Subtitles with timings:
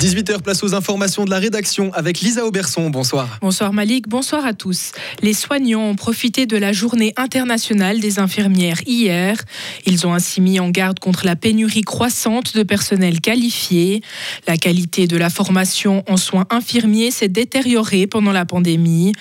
[0.00, 2.88] 18h, place aux informations de la rédaction avec Lisa Auberson.
[2.88, 3.38] Bonsoir.
[3.42, 4.92] Bonsoir Malik, bonsoir à tous.
[5.20, 9.36] Les soignants ont profité de la journée internationale des infirmières hier.
[9.84, 14.00] Ils ont ainsi mis en garde contre la pénurie croissante de personnel qualifié.
[14.48, 19.12] La qualité de la formation en soins infirmiers s'est détériorée pendant la pandémie.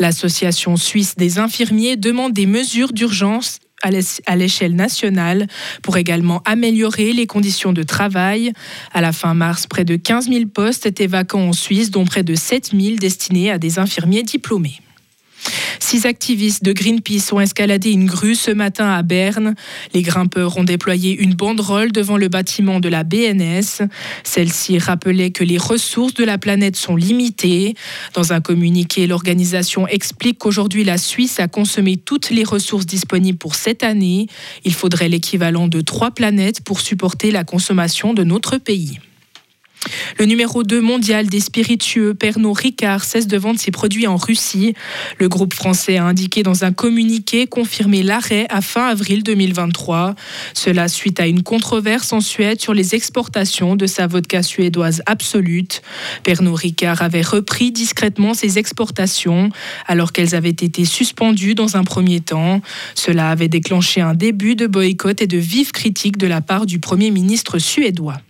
[0.00, 5.46] L'association suisse des infirmiers demande des mesures d'urgence à l'échelle nationale
[5.82, 8.52] pour également améliorer les conditions de travail.
[8.92, 12.22] À la fin mars, près de 15 000 postes étaient vacants en Suisse, dont près
[12.22, 14.80] de 7 000 destinés à des infirmiers diplômés.
[15.86, 19.54] Six activistes de Greenpeace ont escaladé une grue ce matin à Berne.
[19.92, 23.86] Les grimpeurs ont déployé une banderole devant le bâtiment de la BNS.
[24.24, 27.74] Celle-ci rappelait que les ressources de la planète sont limitées.
[28.14, 33.54] Dans un communiqué, l'organisation explique qu'aujourd'hui la Suisse a consommé toutes les ressources disponibles pour
[33.54, 34.26] cette année.
[34.64, 39.00] Il faudrait l'équivalent de trois planètes pour supporter la consommation de notre pays.
[40.18, 44.74] Le numéro 2 mondial des spiritueux, Pernod Ricard, cesse de vendre ses produits en Russie.
[45.18, 50.14] Le groupe français a indiqué dans un communiqué confirmer l'arrêt à fin avril 2023.
[50.54, 55.64] Cela suite à une controverse en Suède sur les exportations de sa vodka suédoise absolue.
[56.22, 59.50] Pernod Ricard avait repris discrètement ses exportations
[59.86, 62.60] alors qu'elles avaient été suspendues dans un premier temps.
[62.94, 66.78] Cela avait déclenché un début de boycott et de vives critiques de la part du
[66.78, 68.20] Premier ministre suédois.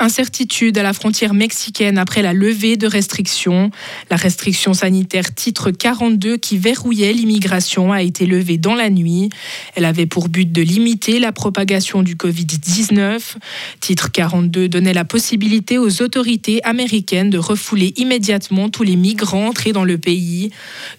[0.00, 3.70] Incertitude à la frontière mexicaine après la levée de restrictions.
[4.10, 9.28] La restriction sanitaire titre 42 qui verrouillait l'immigration a été levée dans la nuit.
[9.74, 13.36] Elle avait pour but de limiter la propagation du Covid-19.
[13.80, 19.72] Titre 42 donnait la possibilité aux autorités américaines de refouler immédiatement tous les migrants entrés
[19.72, 20.50] dans le pays.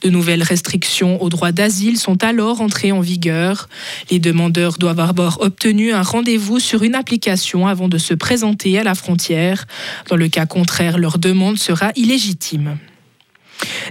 [0.01, 3.67] De nouvelles restrictions au droit d'asile sont alors entrées en vigueur.
[4.09, 8.83] Les demandeurs doivent avoir obtenu un rendez-vous sur une application avant de se présenter à
[8.85, 9.65] la frontière.
[10.09, 12.77] Dans le cas contraire, leur demande sera illégitime.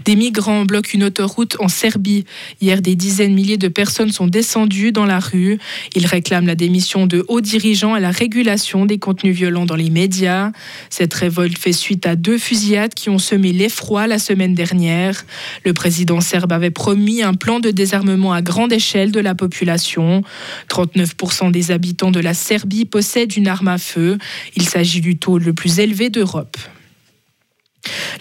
[0.05, 2.25] Des migrants bloquent une autoroute en Serbie.
[2.61, 5.59] Hier, des dizaines de milliers de personnes sont descendues dans la rue.
[5.95, 9.91] Ils réclament la démission de hauts dirigeants à la régulation des contenus violents dans les
[9.91, 10.53] médias.
[10.91, 15.25] Cette révolte fait suite à deux fusillades qui ont semé l'effroi la semaine dernière.
[15.65, 20.23] Le président serbe avait promis un plan de désarmement à grande échelle de la population.
[20.69, 24.19] 39% des habitants de la Serbie possèdent une arme à feu.
[24.57, 26.57] Il s'agit du taux le plus élevé d'Europe.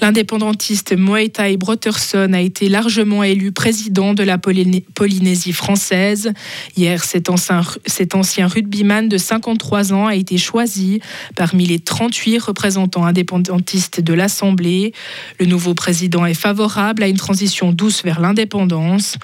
[0.02, 6.34] L'indépendantiste Moetai Brotherson a été largement élu président de la Polynésie française.
[6.76, 11.00] Hier, cet ancien, cet ancien rugbyman de 53 ans a été choisi
[11.36, 14.94] parmi les 38 représentants indépendantistes de l'Assemblée.
[15.40, 19.18] Le nouveau président est favorable à une transition douce vers l'indépendance.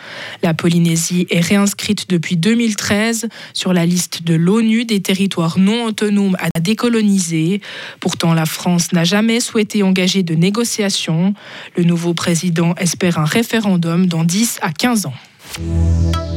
[0.43, 6.37] La Polynésie est réinscrite depuis 2013 sur la liste de l'ONU des territoires non autonomes
[6.39, 7.61] à décoloniser.
[7.99, 11.33] Pourtant, la France n'a jamais souhaité engager de négociations.
[11.75, 15.13] Le nouveau président espère un référendum dans 10 à 15 ans.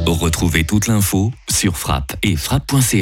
[0.07, 2.93] Retrouvez toute l'info sur frappe et frappe.ch.